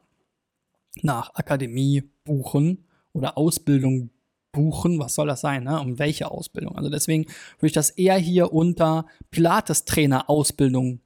[1.01, 4.12] nach Akademie buchen oder Ausbildung
[4.56, 5.00] buchen.
[5.00, 5.65] Was soll das sein?
[5.65, 5.80] Ne?
[5.80, 6.78] Um welche Ausbildung?
[6.78, 7.26] Also deswegen
[7.60, 11.02] würde ich das eher hier unter Pilates-Trainer Ausbildung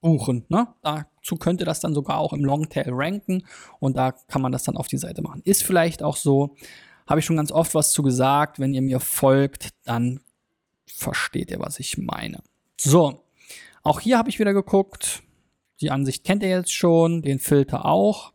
[0.00, 0.44] buchen.
[0.48, 0.68] Ne?
[0.82, 3.44] Dazu könnte das dann sogar auch im Longtail ranken
[3.80, 5.40] und da kann man das dann auf die Seite machen.
[5.44, 6.56] Ist vielleicht auch so,
[7.08, 8.60] habe ich schon ganz oft was zu gesagt.
[8.60, 10.20] Wenn ihr mir folgt, dann
[10.86, 12.42] versteht ihr, was ich meine.
[12.76, 13.24] So,
[13.82, 15.22] auch hier habe ich wieder geguckt.
[15.80, 18.32] Die Ansicht kennt ihr jetzt schon, den Filter auch.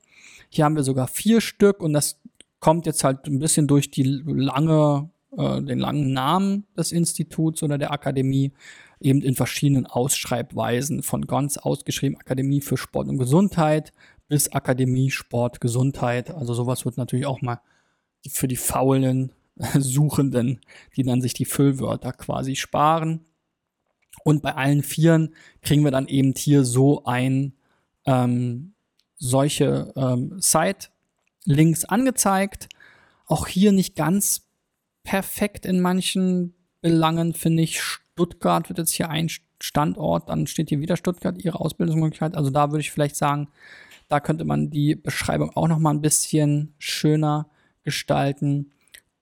[0.49, 2.19] Hier haben wir sogar vier Stück und das
[2.65, 7.77] kommt jetzt halt ein bisschen durch die lange, äh, den langen Namen des Instituts oder
[7.77, 8.53] der Akademie
[8.99, 13.93] eben in verschiedenen Ausschreibweisen von ganz ausgeschrieben Akademie für Sport und Gesundheit
[14.27, 16.31] bis Akademie Sport Gesundheit.
[16.31, 17.61] Also sowas wird natürlich auch mal
[18.27, 19.31] für die faulen
[19.77, 20.59] Suchenden,
[20.95, 23.25] die dann sich die Füllwörter quasi sparen.
[24.23, 27.53] Und bei allen Vieren kriegen wir dann eben hier so ein
[28.07, 28.73] ähm,
[29.17, 30.41] solche ähm,
[31.45, 32.69] Site-Links angezeigt.
[33.27, 34.47] Auch hier nicht ganz
[35.03, 37.81] perfekt in manchen Belangen, finde ich.
[37.81, 39.29] Stuttgart wird jetzt hier ein
[39.61, 42.35] Standort, dann steht hier wieder Stuttgart, ihre Ausbildungsmöglichkeit.
[42.35, 43.49] Also da würde ich vielleicht sagen,
[44.07, 47.49] da könnte man die Beschreibung auch noch mal ein bisschen schöner
[47.83, 48.71] gestalten.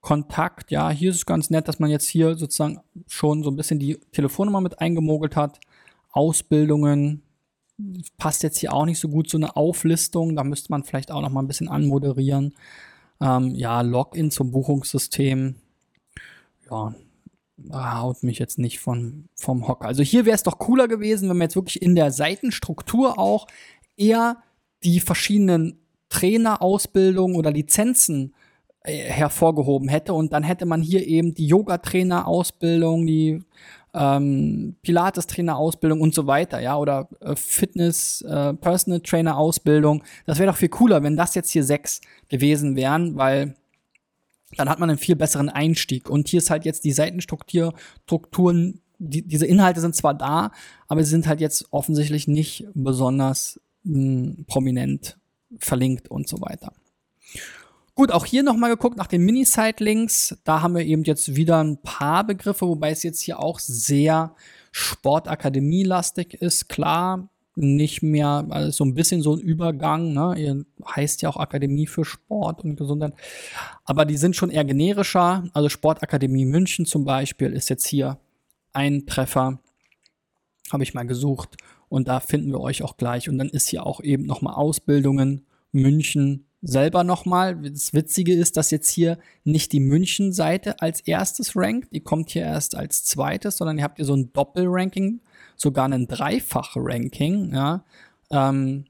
[0.02, 0.70] Kontakt.
[0.70, 3.80] Ja, hier ist es ganz nett, dass man jetzt hier sozusagen schon so ein bisschen
[3.80, 5.60] die Telefonnummer mit eingemogelt hat.
[6.12, 7.23] Ausbildungen
[8.18, 10.36] passt jetzt hier auch nicht so gut so eine Auflistung.
[10.36, 12.54] Da müsste man vielleicht auch noch mal ein bisschen anmoderieren.
[13.22, 15.56] Ähm, ja, Login zum Buchungssystem.
[16.70, 16.96] Ja,
[17.72, 19.88] haut mich jetzt nicht von, vom Hocker.
[19.88, 23.48] Also hier wäre es doch cooler gewesen, wenn man jetzt wirklich in der Seitenstruktur auch
[23.96, 24.38] eher
[24.84, 28.34] die verschiedenen Trainerausbildungen oder Lizenzen
[28.82, 30.14] äh, hervorgehoben hätte.
[30.14, 33.44] Und dann hätte man hier eben die Yoga-Trainer-Ausbildung, die
[33.94, 40.04] ähm, Pilates-Trainer-Ausbildung und so weiter, ja, oder äh, Fitness, äh, Personal Trainer-Ausbildung.
[40.26, 43.56] Das wäre doch viel cooler, wenn das jetzt hier sechs gewesen wären, weil
[44.58, 46.10] dann hat man einen viel besseren Einstieg.
[46.10, 50.52] Und hier ist halt jetzt die Seitenstrukturen, die, diese Inhalte sind zwar da,
[50.88, 55.18] aber sie sind halt jetzt offensichtlich nicht besonders mh, hm, prominent
[55.60, 56.74] verlinkt und so weiter.
[57.96, 60.40] Gut, auch hier nochmal geguckt nach den Mini-Site-Links.
[60.44, 64.36] Da haben wir eben jetzt wieder ein paar Begriffe, wobei es jetzt hier auch sehr
[64.72, 66.70] Sportakademie-lastig ist.
[66.70, 70.12] Klar, nicht mehr, also so ein bisschen so ein Übergang.
[70.12, 70.36] Ne?
[70.40, 73.14] Ihr heißt ja auch Akademie für Sport und Gesundheit.
[73.86, 75.48] Aber die sind schon eher generischer.
[75.54, 78.18] Also Sportakademie München zum Beispiel ist jetzt hier
[78.74, 79.60] ein Treffer.
[80.72, 81.58] Habe ich mal gesucht.
[81.90, 83.30] Und da finden wir euch auch gleich.
[83.30, 87.56] Und dann ist hier auch eben nochmal Ausbildungen München selber nochmal.
[87.56, 92.44] Das Witzige ist, dass jetzt hier nicht die München-Seite als erstes rankt, die kommt hier
[92.44, 95.22] erst als zweites, sondern ihr habt hier so ein Doppel-Ranking,
[95.56, 97.84] sogar ein Dreifach-Ranking, ja.
[98.32, 98.86] Ähm,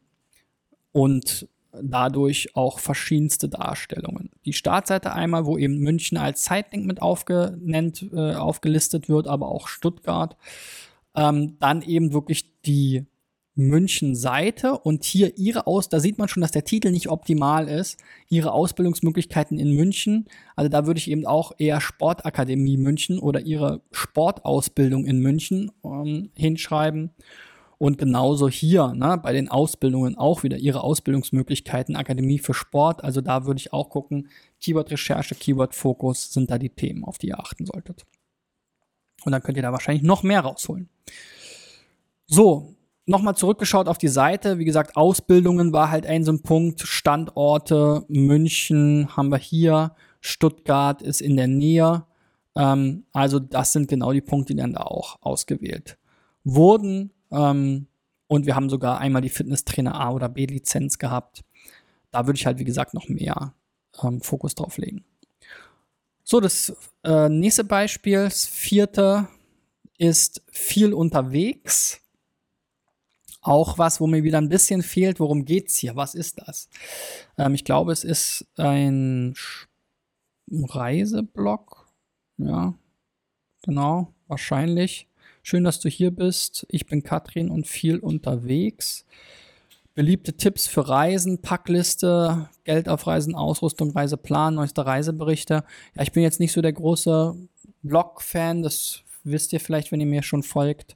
[0.91, 1.47] und
[1.81, 4.29] dadurch auch verschiedenste Darstellungen.
[4.45, 9.67] Die Startseite einmal, wo eben München als Zeitlink mit aufgenannt, äh, aufgelistet wird, aber auch
[9.67, 10.37] Stuttgart.
[11.15, 13.05] Ähm, dann eben wirklich die
[13.55, 17.99] München-Seite und hier ihre Aus, da sieht man schon, dass der Titel nicht optimal ist.
[18.29, 20.25] Ihre Ausbildungsmöglichkeiten in München.
[20.55, 26.31] Also da würde ich eben auch eher Sportakademie München oder ihre Sportausbildung in München ähm,
[26.35, 27.11] hinschreiben.
[27.77, 33.03] Und genauso hier, ne, bei den Ausbildungen auch wieder ihre Ausbildungsmöglichkeiten, Akademie für Sport.
[33.03, 34.29] Also da würde ich auch gucken,
[34.61, 38.05] Keyword-Recherche, Keyword-Fokus sind da die Themen, auf die ihr achten solltet.
[39.25, 40.89] Und dann könnt ihr da wahrscheinlich noch mehr rausholen.
[42.25, 42.72] So,
[43.05, 44.59] nochmal zurückgeschaut auf die Seite.
[44.59, 46.81] Wie gesagt, Ausbildungen war halt ein so ein Punkt.
[46.81, 49.95] Standorte, München haben wir hier.
[50.21, 52.05] Stuttgart ist in der Nähe.
[52.55, 55.97] Ähm, also das sind genau die Punkte, die dann da auch ausgewählt
[56.43, 57.11] wurden.
[57.31, 57.87] Ähm,
[58.27, 61.43] und wir haben sogar einmal die Fitnesstrainer A oder B Lizenz gehabt.
[62.11, 63.53] Da würde ich halt, wie gesagt, noch mehr
[64.01, 65.03] ähm, Fokus drauf legen.
[66.23, 69.27] So, das äh, nächste Beispiel, das vierte,
[69.97, 72.02] ist viel unterwegs.
[73.43, 75.95] Auch was, wo mir wieder ein bisschen fehlt, worum geht es hier?
[75.95, 76.69] Was ist das?
[77.37, 79.35] Ähm, ich glaube, es ist ein
[80.49, 81.85] Reiseblog.
[82.37, 82.73] Ja,
[83.61, 85.07] genau, wahrscheinlich.
[85.43, 86.65] Schön, dass du hier bist.
[86.69, 89.05] Ich bin Katrin und viel unterwegs.
[89.93, 95.65] Beliebte Tipps für Reisen, Packliste, Geld auf Reisen, Ausrüstung, Reiseplan, neueste Reiseberichte.
[95.95, 97.35] Ja, ich bin jetzt nicht so der große
[97.83, 100.95] Blog-Fan, das wisst ihr vielleicht, wenn ihr mir schon folgt.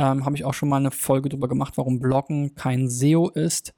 [0.00, 3.74] Ähm, Habe ich auch schon mal eine Folge darüber gemacht, warum Bloggen kein SEO ist.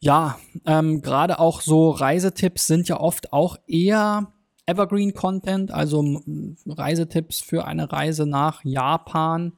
[0.00, 4.32] Ja, ähm, gerade auch so Reisetipps sind ja oft auch eher
[4.64, 6.22] Evergreen Content, also
[6.66, 9.52] Reisetipps für eine Reise nach Japan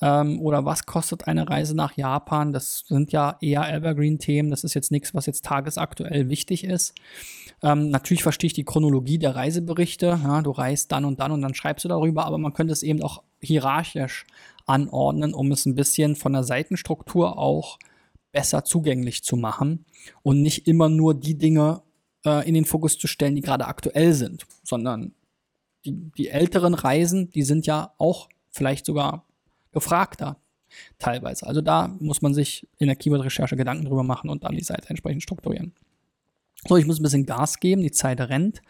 [0.00, 2.52] ähm, oder was kostet eine Reise nach Japan.
[2.52, 4.50] Das sind ja eher Evergreen-Themen.
[4.50, 6.94] Das ist jetzt nichts, was jetzt tagesaktuell wichtig ist.
[7.62, 10.18] Ähm, natürlich verstehe ich die Chronologie der Reiseberichte.
[10.22, 12.82] Ja, du reist dann und dann und dann schreibst du darüber, aber man könnte es
[12.82, 14.26] eben auch hierarchisch
[14.66, 17.78] anordnen, um es ein bisschen von der Seitenstruktur auch
[18.32, 19.84] besser zugänglich zu machen
[20.22, 21.82] und nicht immer nur die Dinge
[22.26, 25.14] äh, in den Fokus zu stellen, die gerade aktuell sind, sondern
[25.84, 29.24] die, die älteren Reisen, die sind ja auch vielleicht sogar
[29.74, 30.38] gefragter
[30.98, 31.46] teilweise.
[31.46, 34.88] Also da muss man sich in der Keyword-Recherche Gedanken drüber machen und dann die Seite
[34.88, 35.72] entsprechend strukturieren.
[36.66, 38.62] So, ich muss ein bisschen Gas geben, die Zeit rennt.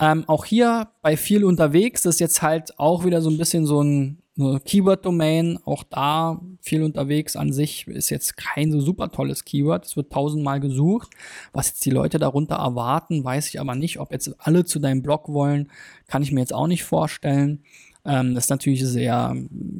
[0.00, 3.82] Ähm, auch hier bei viel unterwegs ist jetzt halt auch wieder so ein bisschen so
[3.82, 9.84] ein Keyword-Domain, auch da viel unterwegs an sich, ist jetzt kein so super tolles Keyword.
[9.84, 11.10] Es wird tausendmal gesucht.
[11.52, 14.00] Was jetzt die Leute darunter erwarten, weiß ich aber nicht.
[14.00, 15.70] Ob jetzt alle zu deinem Blog wollen,
[16.08, 17.62] kann ich mir jetzt auch nicht vorstellen.
[18.04, 19.36] Ähm, das ist natürlich sehr,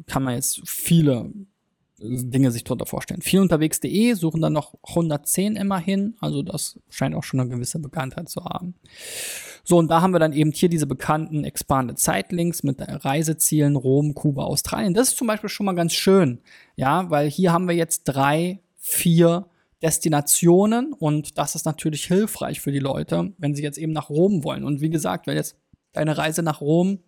[0.07, 1.31] kann man jetzt viele
[1.97, 3.21] Dinge sich darunter vorstellen.
[3.21, 8.43] Vielunterwegs.de suchen dann noch 110 immerhin, also das scheint auch schon eine gewisse Bekanntheit zu
[8.43, 8.75] haben.
[9.63, 14.13] So, und da haben wir dann eben hier diese bekannten Expanded Site-Links mit Reisezielen Rom,
[14.13, 14.93] Kuba, Australien.
[14.93, 16.39] Das ist zum Beispiel schon mal ganz schön,
[16.75, 19.47] ja, weil hier haben wir jetzt drei, vier
[19.81, 24.43] Destinationen und das ist natürlich hilfreich für die Leute, wenn sie jetzt eben nach Rom
[24.43, 24.63] wollen.
[24.63, 25.57] Und wie gesagt, wenn jetzt
[25.93, 26.99] deine Reise nach Rom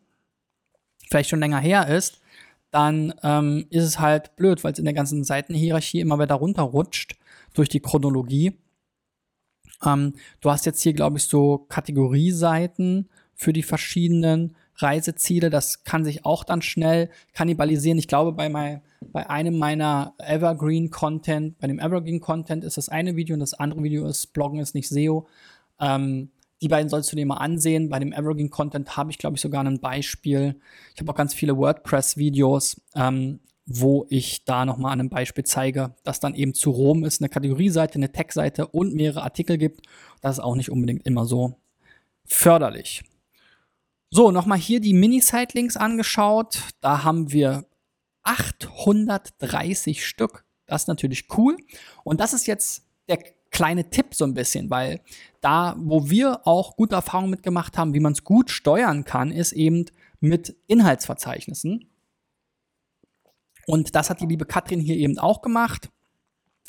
[1.10, 2.22] vielleicht schon länger her ist,
[2.72, 7.15] dann ähm, ist es halt blöd, weil es in der ganzen Seitenhierarchie immer weiter runterrutscht
[7.54, 8.58] durch die Chronologie.
[9.86, 15.50] Ähm, du hast jetzt hier, glaube ich, so Kategorieseiten für die verschiedenen Reiseziele.
[15.50, 17.98] Das kann sich auch dann schnell kannibalisieren.
[17.98, 22.89] Ich glaube, bei, mein, bei einem meiner Evergreen Content, bei dem Evergreen Content ist das
[22.89, 25.28] eine Video und das andere Video ist Bloggen ist nicht SEO.
[25.80, 27.89] Ähm, die beiden sollst du dir mal ansehen.
[27.89, 30.60] Bei dem Evergreen Content habe ich, glaube ich, sogar ein Beispiel.
[30.93, 32.82] Ich habe auch ganz viele WordPress-Videos.
[32.96, 37.22] Ähm, wo ich da nochmal an einem Beispiel zeige, dass dann eben zu Rom ist
[37.22, 39.86] eine Kategorieseite, eine Tech-Seite und mehrere Artikel gibt.
[40.22, 41.60] Das ist auch nicht unbedingt immer so
[42.24, 43.04] förderlich.
[44.10, 46.62] So, nochmal hier die Mini-Site-Links angeschaut.
[46.80, 47.65] Da haben wir
[48.24, 50.46] 830 Stück.
[50.65, 51.58] Das ist natürlich cool.
[52.06, 53.20] Und das ist jetzt der
[53.58, 55.02] kleine Tipp so ein bisschen, weil
[55.41, 59.52] da, wo wir auch gute Erfahrungen mitgemacht haben, wie man es gut steuern kann, ist
[59.52, 59.86] eben
[60.20, 61.89] mit Inhaltsverzeichnissen.
[63.65, 65.89] Und das hat die liebe Katrin hier eben auch gemacht.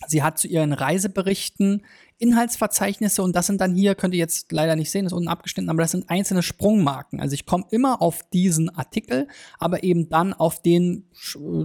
[0.07, 1.85] Sie hat zu ihren Reiseberichten
[2.17, 5.69] Inhaltsverzeichnisse und das sind dann hier, könnt ihr jetzt leider nicht sehen, ist unten abgeschnitten,
[5.69, 7.21] aber das sind einzelne Sprungmarken.
[7.21, 11.11] Also ich komme immer auf diesen Artikel, aber eben dann auf den,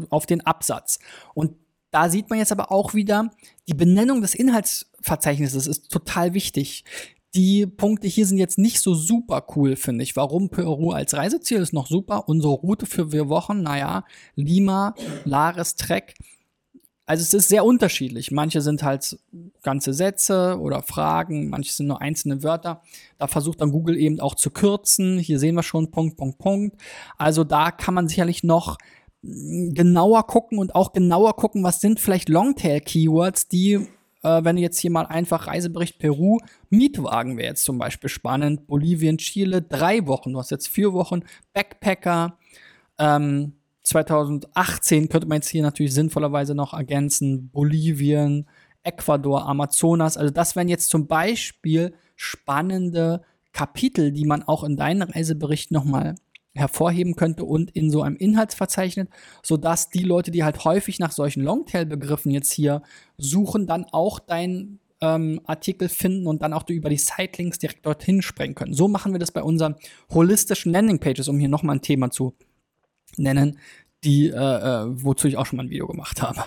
[0.09, 0.99] auf den Absatz.
[1.33, 1.55] Und
[1.93, 3.29] da sieht man jetzt aber auch wieder,
[3.67, 6.83] die Benennung des Inhaltsverzeichnisses ist total wichtig.
[7.35, 10.15] Die Punkte hier sind jetzt nicht so super cool, finde ich.
[10.15, 12.27] Warum Peru als Reiseziel ist noch super.
[12.27, 16.15] Unsere Route für vier Wochen, naja, Lima, Lares Trek.
[17.05, 18.31] also es ist sehr unterschiedlich.
[18.31, 19.19] Manche sind halt
[19.61, 22.81] ganze Sätze oder Fragen, manche sind nur einzelne Wörter.
[23.17, 25.19] Da versucht dann Google eben auch zu kürzen.
[25.19, 26.77] Hier sehen wir schon Punkt, Punkt, Punkt.
[27.17, 28.77] Also da kann man sicherlich noch
[29.23, 33.87] genauer gucken und auch genauer gucken, was sind vielleicht Longtail-Keywords, die,
[34.21, 39.17] äh, wenn jetzt hier mal einfach Reisebericht Peru, Mietwagen wäre jetzt zum Beispiel spannend, Bolivien,
[39.17, 41.21] Chile, drei Wochen, du hast jetzt vier Wochen,
[41.53, 42.37] Backpacker,
[42.97, 48.47] ähm, 2018 könnte man jetzt hier natürlich sinnvollerweise noch ergänzen, Bolivien,
[48.83, 50.17] Ecuador, Amazonas.
[50.17, 56.15] Also das wären jetzt zum Beispiel spannende Kapitel, die man auch in deinen Reisebericht nochmal
[56.53, 59.07] hervorheben könnte und in so einem Inhaltsverzeichnis,
[59.41, 62.83] sodass die Leute, die halt häufig nach solchen Longtail-Begriffen jetzt hier
[63.17, 68.21] suchen, dann auch deinen ähm, Artikel finden und dann auch über die Sitelinks direkt dorthin
[68.21, 68.73] sprengen können.
[68.73, 69.75] So machen wir das bei unseren
[70.11, 72.35] holistischen Landingpages, um hier nochmal ein Thema zu
[73.17, 73.59] nennen,
[74.03, 76.43] die, äh, äh, wozu ich auch schon mal ein Video gemacht habe.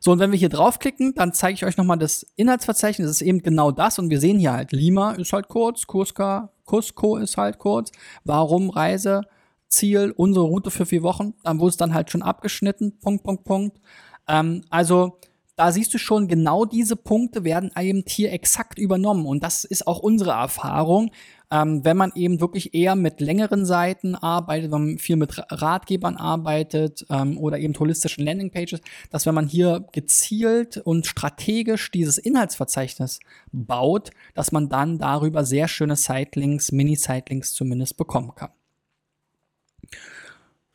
[0.00, 3.06] So, und wenn wir hier draufklicken, dann zeige ich euch nochmal das Inhaltsverzeichnis.
[3.08, 3.98] Das ist eben genau das.
[3.98, 7.90] Und wir sehen hier halt, Lima ist halt kurz, Cusca, Cusco ist halt kurz.
[8.24, 9.22] Warum Reise?
[9.70, 11.34] Ziel, unsere Route für vier Wochen.
[11.42, 12.98] Dann wurde es dann halt schon abgeschnitten.
[12.98, 13.80] Punkt, Punkt, Punkt.
[14.28, 15.18] Ähm, also,
[15.60, 19.26] da siehst du schon, genau diese Punkte werden eben hier exakt übernommen.
[19.26, 21.10] Und das ist auch unsere Erfahrung.
[21.50, 26.16] Ähm, wenn man eben wirklich eher mit längeren Seiten arbeitet, wenn man viel mit Ratgebern
[26.16, 28.80] arbeitet ähm, oder eben holistischen Landingpages,
[29.10, 33.18] dass wenn man hier gezielt und strategisch dieses Inhaltsverzeichnis
[33.52, 38.50] baut, dass man dann darüber sehr schöne Sitelinks, Mini-Sitelinks zumindest bekommen kann.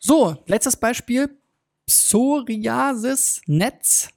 [0.08, 1.36] So, letztes Beispiel.
[1.88, 4.10] Psoriasis-Netz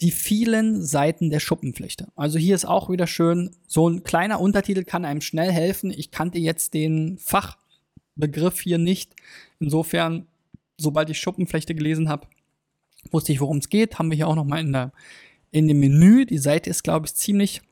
[0.00, 2.08] die vielen Seiten der Schuppenflechte.
[2.16, 5.92] Also hier ist auch wieder schön, so ein kleiner Untertitel kann einem schnell helfen.
[5.92, 9.14] Ich kannte jetzt den Fachbegriff hier nicht.
[9.60, 10.26] Insofern,
[10.76, 12.26] sobald ich Schuppenflechte gelesen habe,
[13.12, 14.00] wusste ich, worum es geht.
[14.00, 14.90] Haben wir hier auch noch mal in, der,
[15.52, 16.26] in dem Menü.
[16.26, 17.62] Die Seite ist, glaube ich, ziemlich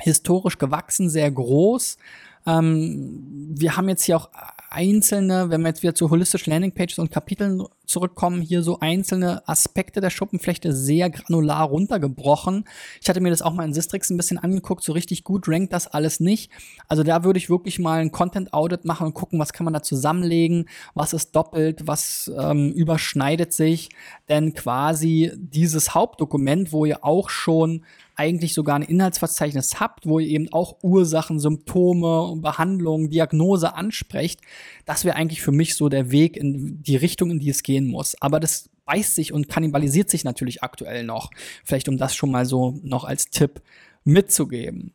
[0.00, 1.96] historisch gewachsen, sehr groß.
[2.44, 4.30] Ähm, wir haben jetzt hier auch
[4.72, 10.00] einzelne, wenn wir jetzt wieder zu holistischen Landingpages und Kapiteln zurückkommen, hier so einzelne Aspekte
[10.00, 12.64] der Schuppenflechte sehr granular runtergebrochen.
[13.00, 15.72] Ich hatte mir das auch mal in Sistrix ein bisschen angeguckt, so richtig gut rankt
[15.72, 16.50] das alles nicht.
[16.88, 19.74] Also da würde ich wirklich mal ein Content Audit machen und gucken, was kann man
[19.74, 23.90] da zusammenlegen, was ist doppelt, was ähm, überschneidet sich.
[24.28, 30.28] Denn quasi dieses Hauptdokument, wo ihr auch schon eigentlich sogar ein Inhaltsverzeichnis habt, wo ihr
[30.28, 34.40] eben auch Ursachen, Symptome, Behandlungen, Diagnose ansprecht,
[34.84, 37.86] das wäre eigentlich für mich so der Weg in die Richtung, in die es gehen
[37.86, 38.20] muss.
[38.20, 41.30] Aber das beißt sich und kannibalisiert sich natürlich aktuell noch.
[41.64, 43.62] Vielleicht um das schon mal so noch als Tipp
[44.04, 44.92] mitzugeben.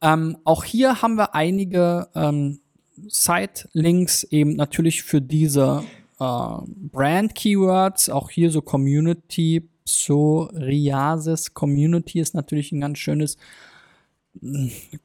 [0.00, 2.60] Ähm, auch hier haben wir einige ähm,
[3.08, 5.84] Site-Links eben natürlich für diese
[6.20, 13.38] äh, Brand-Keywords, auch hier so Community, Psoriasis Community ist natürlich ein ganz schönes,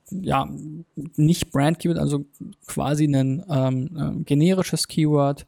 [0.10, 0.48] ja,
[1.16, 2.26] nicht Brand-Keyword, also
[2.68, 5.46] quasi ein ähm, äh, generisches Keyword.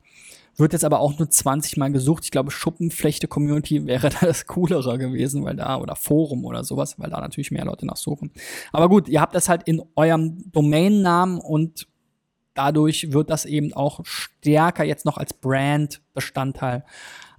[0.58, 2.24] Wird jetzt aber auch nur 20 Mal gesucht.
[2.24, 7.20] Ich glaube, Schuppenflechte-Community wäre das coolere gewesen, weil da, oder Forum oder sowas, weil da
[7.20, 8.32] natürlich mehr Leute nachsuchen.
[8.72, 11.88] Aber gut, ihr habt das halt in eurem Domainnamen und
[12.54, 16.86] dadurch wird das eben auch stärker jetzt noch als Brand-Bestandteil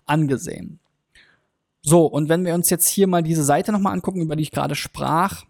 [0.05, 0.79] angesehen.
[1.81, 4.51] So, und wenn wir uns jetzt hier mal diese Seite nochmal angucken, über die ich
[4.51, 5.45] gerade sprach,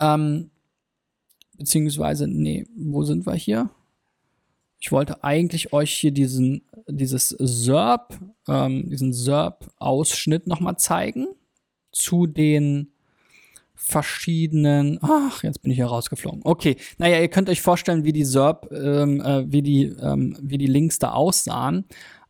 [0.00, 0.50] ähm,
[1.56, 3.70] beziehungsweise, nee, wo sind wir hier?
[4.78, 8.18] Ich wollte eigentlich euch hier diesen, dieses SERP,
[8.48, 11.28] ähm, diesen SERP-Ausschnitt nochmal zeigen
[11.92, 12.92] zu den
[13.76, 14.98] verschiedenen.
[15.02, 16.40] Ach, jetzt bin ich hier rausgeflogen.
[16.44, 20.58] Okay, naja, ihr könnt euch vorstellen, wie die SERP, ähm, äh, wie die, ähm, wie
[20.58, 21.84] die Links da aussahen.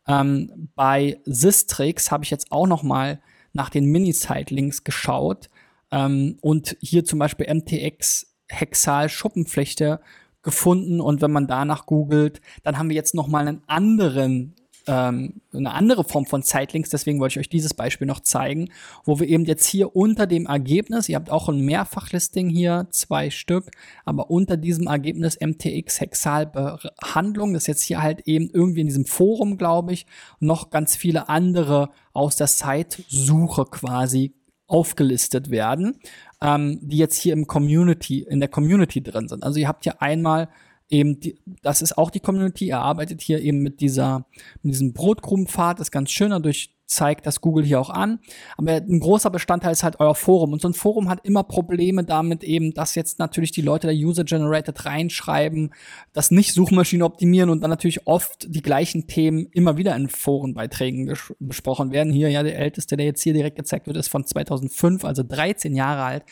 [0.07, 3.19] Ähm, bei Sistrix habe ich jetzt auch noch mal
[3.53, 5.49] nach den Mini-Site-Links geschaut
[5.93, 10.01] ähm, und hier zum Beispiel MTX Hexal Schuppenflechte
[10.41, 10.99] gefunden.
[10.99, 15.71] Und wenn man danach googelt, dann haben wir jetzt noch mal einen anderen ähm, eine
[15.71, 18.69] andere Form von Zeitlinks, deswegen wollte ich euch dieses Beispiel noch zeigen,
[19.05, 23.29] wo wir eben jetzt hier unter dem Ergebnis, ihr habt auch ein Mehrfachlisting hier, zwei
[23.29, 23.71] Stück,
[24.03, 29.05] aber unter diesem Ergebnis MTX Hexalbehandlung, das ist jetzt hier halt eben irgendwie in diesem
[29.05, 30.05] Forum, glaube ich,
[30.41, 34.33] noch ganz viele andere aus der Site-Suche quasi
[34.67, 35.99] aufgelistet werden,
[36.41, 39.43] ähm, die jetzt hier im Community, in der Community drin sind.
[39.43, 40.49] Also ihr habt hier einmal
[40.89, 44.25] eben, die, das ist auch die Community, er arbeitet hier eben mit dieser,
[44.61, 48.19] mit diesem Brotkrumenpfad, ist ganz schön, dadurch zeigt das Google hier auch an.
[48.57, 50.53] Aber ein großer Bestandteil ist halt euer Forum.
[50.53, 53.95] Und so ein Forum hat immer Probleme damit eben, dass jetzt natürlich die Leute der
[53.95, 55.73] User-Generated reinschreiben,
[56.13, 61.13] das nicht Suchmaschine optimieren und dann natürlich oft die gleichen Themen immer wieder in Forenbeiträgen
[61.39, 62.13] besprochen werden.
[62.13, 65.75] Hier ja der älteste, der jetzt hier direkt gezeigt wird, ist von 2005, also 13
[65.75, 66.23] Jahre alt.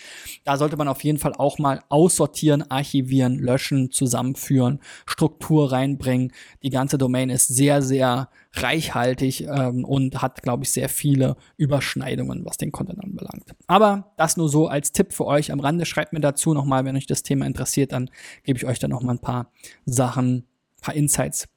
[0.43, 6.31] Da sollte man auf jeden Fall auch mal aussortieren, archivieren, löschen, zusammenführen, Struktur reinbringen.
[6.63, 12.45] Die ganze Domain ist sehr, sehr reichhaltig ähm, und hat, glaube ich, sehr viele Überschneidungen,
[12.45, 13.55] was den Content anbelangt.
[13.67, 15.85] Aber das nur so als Tipp für euch am Rande.
[15.85, 18.09] Schreibt mir dazu nochmal, wenn euch das Thema interessiert, dann
[18.43, 19.51] gebe ich euch da nochmal ein paar
[19.85, 21.47] Sachen, ein paar Insights.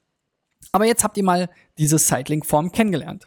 [0.73, 3.27] Aber jetzt habt ihr mal diese Sightlink-Form kennengelernt.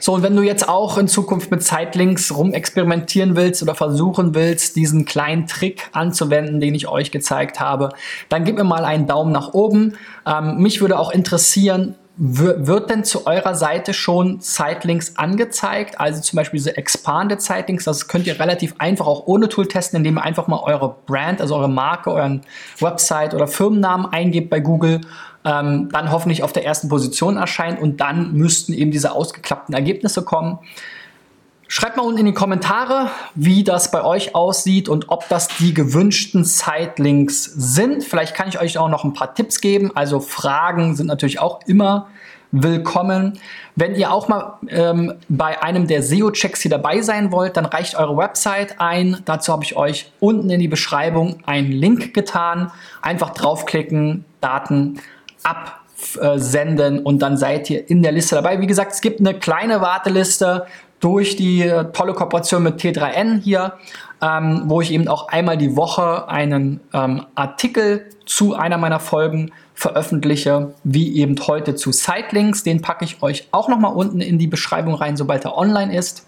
[0.00, 4.76] So, und wenn du jetzt auch in Zukunft mit Sightlinks rumexperimentieren willst oder versuchen willst,
[4.76, 7.90] diesen kleinen Trick anzuwenden, den ich euch gezeigt habe,
[8.28, 9.96] dann gib mir mal einen Daumen nach oben.
[10.26, 15.98] Ähm, mich würde auch interessieren, wird denn zu eurer Seite schon Sightlinks angezeigt?
[15.98, 19.96] Also zum Beispiel diese Expanded Sightlinks, das könnt ihr relativ einfach auch ohne Tool testen,
[19.96, 22.42] indem ihr einfach mal eure Brand, also eure Marke, euren
[22.78, 25.00] Website oder Firmennamen eingebt bei Google,
[25.44, 30.22] ähm, dann hoffentlich auf der ersten Position erscheint und dann müssten eben diese ausgeklappten Ergebnisse
[30.22, 30.60] kommen.
[31.66, 35.72] Schreibt mal unten in die Kommentare, wie das bei euch aussieht und ob das die
[35.72, 38.04] gewünschten Sitelinks sind.
[38.04, 39.90] Vielleicht kann ich euch auch noch ein paar Tipps geben.
[39.94, 42.08] Also Fragen sind natürlich auch immer
[42.62, 43.38] willkommen.
[43.74, 47.96] Wenn ihr auch mal ähm, bei einem der SEO-Checks hier dabei sein wollt, dann reicht
[47.96, 49.22] eure Website ein.
[49.24, 52.70] Dazu habe ich euch unten in die Beschreibung einen Link getan.
[53.02, 55.00] Einfach draufklicken, Daten
[55.42, 58.60] absenden und dann seid ihr in der Liste dabei.
[58.60, 60.66] Wie gesagt, es gibt eine kleine Warteliste
[61.04, 63.74] durch die tolle Kooperation mit T3N hier,
[64.22, 69.52] ähm, wo ich eben auch einmal die Woche einen ähm, Artikel zu einer meiner Folgen
[69.74, 72.62] veröffentliche, wie eben heute zu Sitelinks.
[72.62, 76.26] Den packe ich euch auch nochmal unten in die Beschreibung rein, sobald er online ist.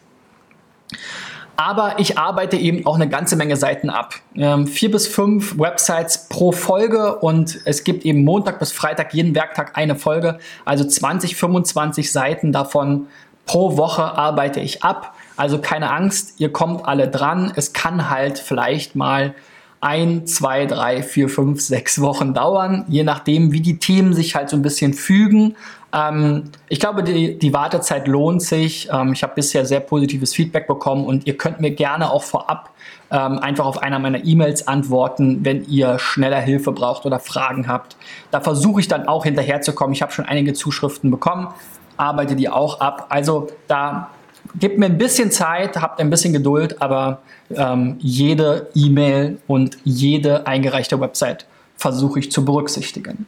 [1.57, 4.17] Aber ich arbeite eben auch eine ganze Menge Seiten ab.
[4.35, 9.35] Ähm, vier bis fünf Websites pro Folge und es gibt eben Montag bis Freitag jeden
[9.35, 10.39] Werktag eine Folge.
[10.67, 13.07] Also 20, 25 Seiten davon
[13.47, 15.15] pro Woche arbeite ich ab.
[15.37, 17.53] Also keine Angst, ihr kommt alle dran.
[17.57, 19.35] Es kann halt vielleicht mal
[19.81, 24.51] ein, zwei, drei, vier, fünf, sechs Wochen dauern, je nachdem, wie die Themen sich halt
[24.51, 25.55] so ein bisschen fügen.
[25.93, 28.89] Ähm, ich glaube, die, die Wartezeit lohnt sich.
[28.91, 32.71] Ähm, ich habe bisher sehr positives Feedback bekommen und ihr könnt mir gerne auch vorab
[33.11, 37.97] ähm, einfach auf einer meiner E-Mails antworten, wenn ihr schneller Hilfe braucht oder Fragen habt.
[38.31, 39.93] Da versuche ich dann auch hinterherzukommen.
[39.93, 41.49] Ich habe schon einige Zuschriften bekommen
[41.97, 43.07] arbeite die auch ab.
[43.09, 44.11] Also da
[44.59, 47.21] gebt mir ein bisschen Zeit, habt ein bisschen Geduld, aber
[47.55, 53.27] ähm, jede E-Mail und jede eingereichte Website versuche ich zu berücksichtigen.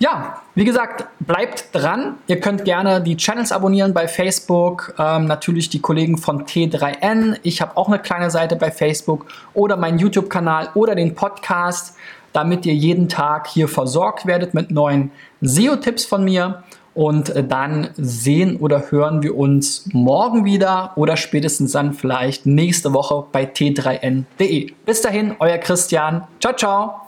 [0.00, 2.18] Ja, wie gesagt, bleibt dran.
[2.28, 4.94] Ihr könnt gerne die Channels abonnieren bei Facebook.
[4.96, 7.38] Ähm, natürlich die Kollegen von T3N.
[7.42, 11.96] Ich habe auch eine kleine Seite bei Facebook oder meinen YouTube-Kanal oder den Podcast,
[12.32, 16.62] damit ihr jeden Tag hier versorgt werdet mit neuen SEO-Tipps von mir.
[16.98, 22.92] Und äh, dann sehen oder hören wir uns morgen wieder oder spätestens dann vielleicht nächste
[22.92, 24.72] Woche bei t3n.de.
[24.84, 26.26] Bis dahin, euer Christian.
[26.40, 27.02] Ciao, ciao.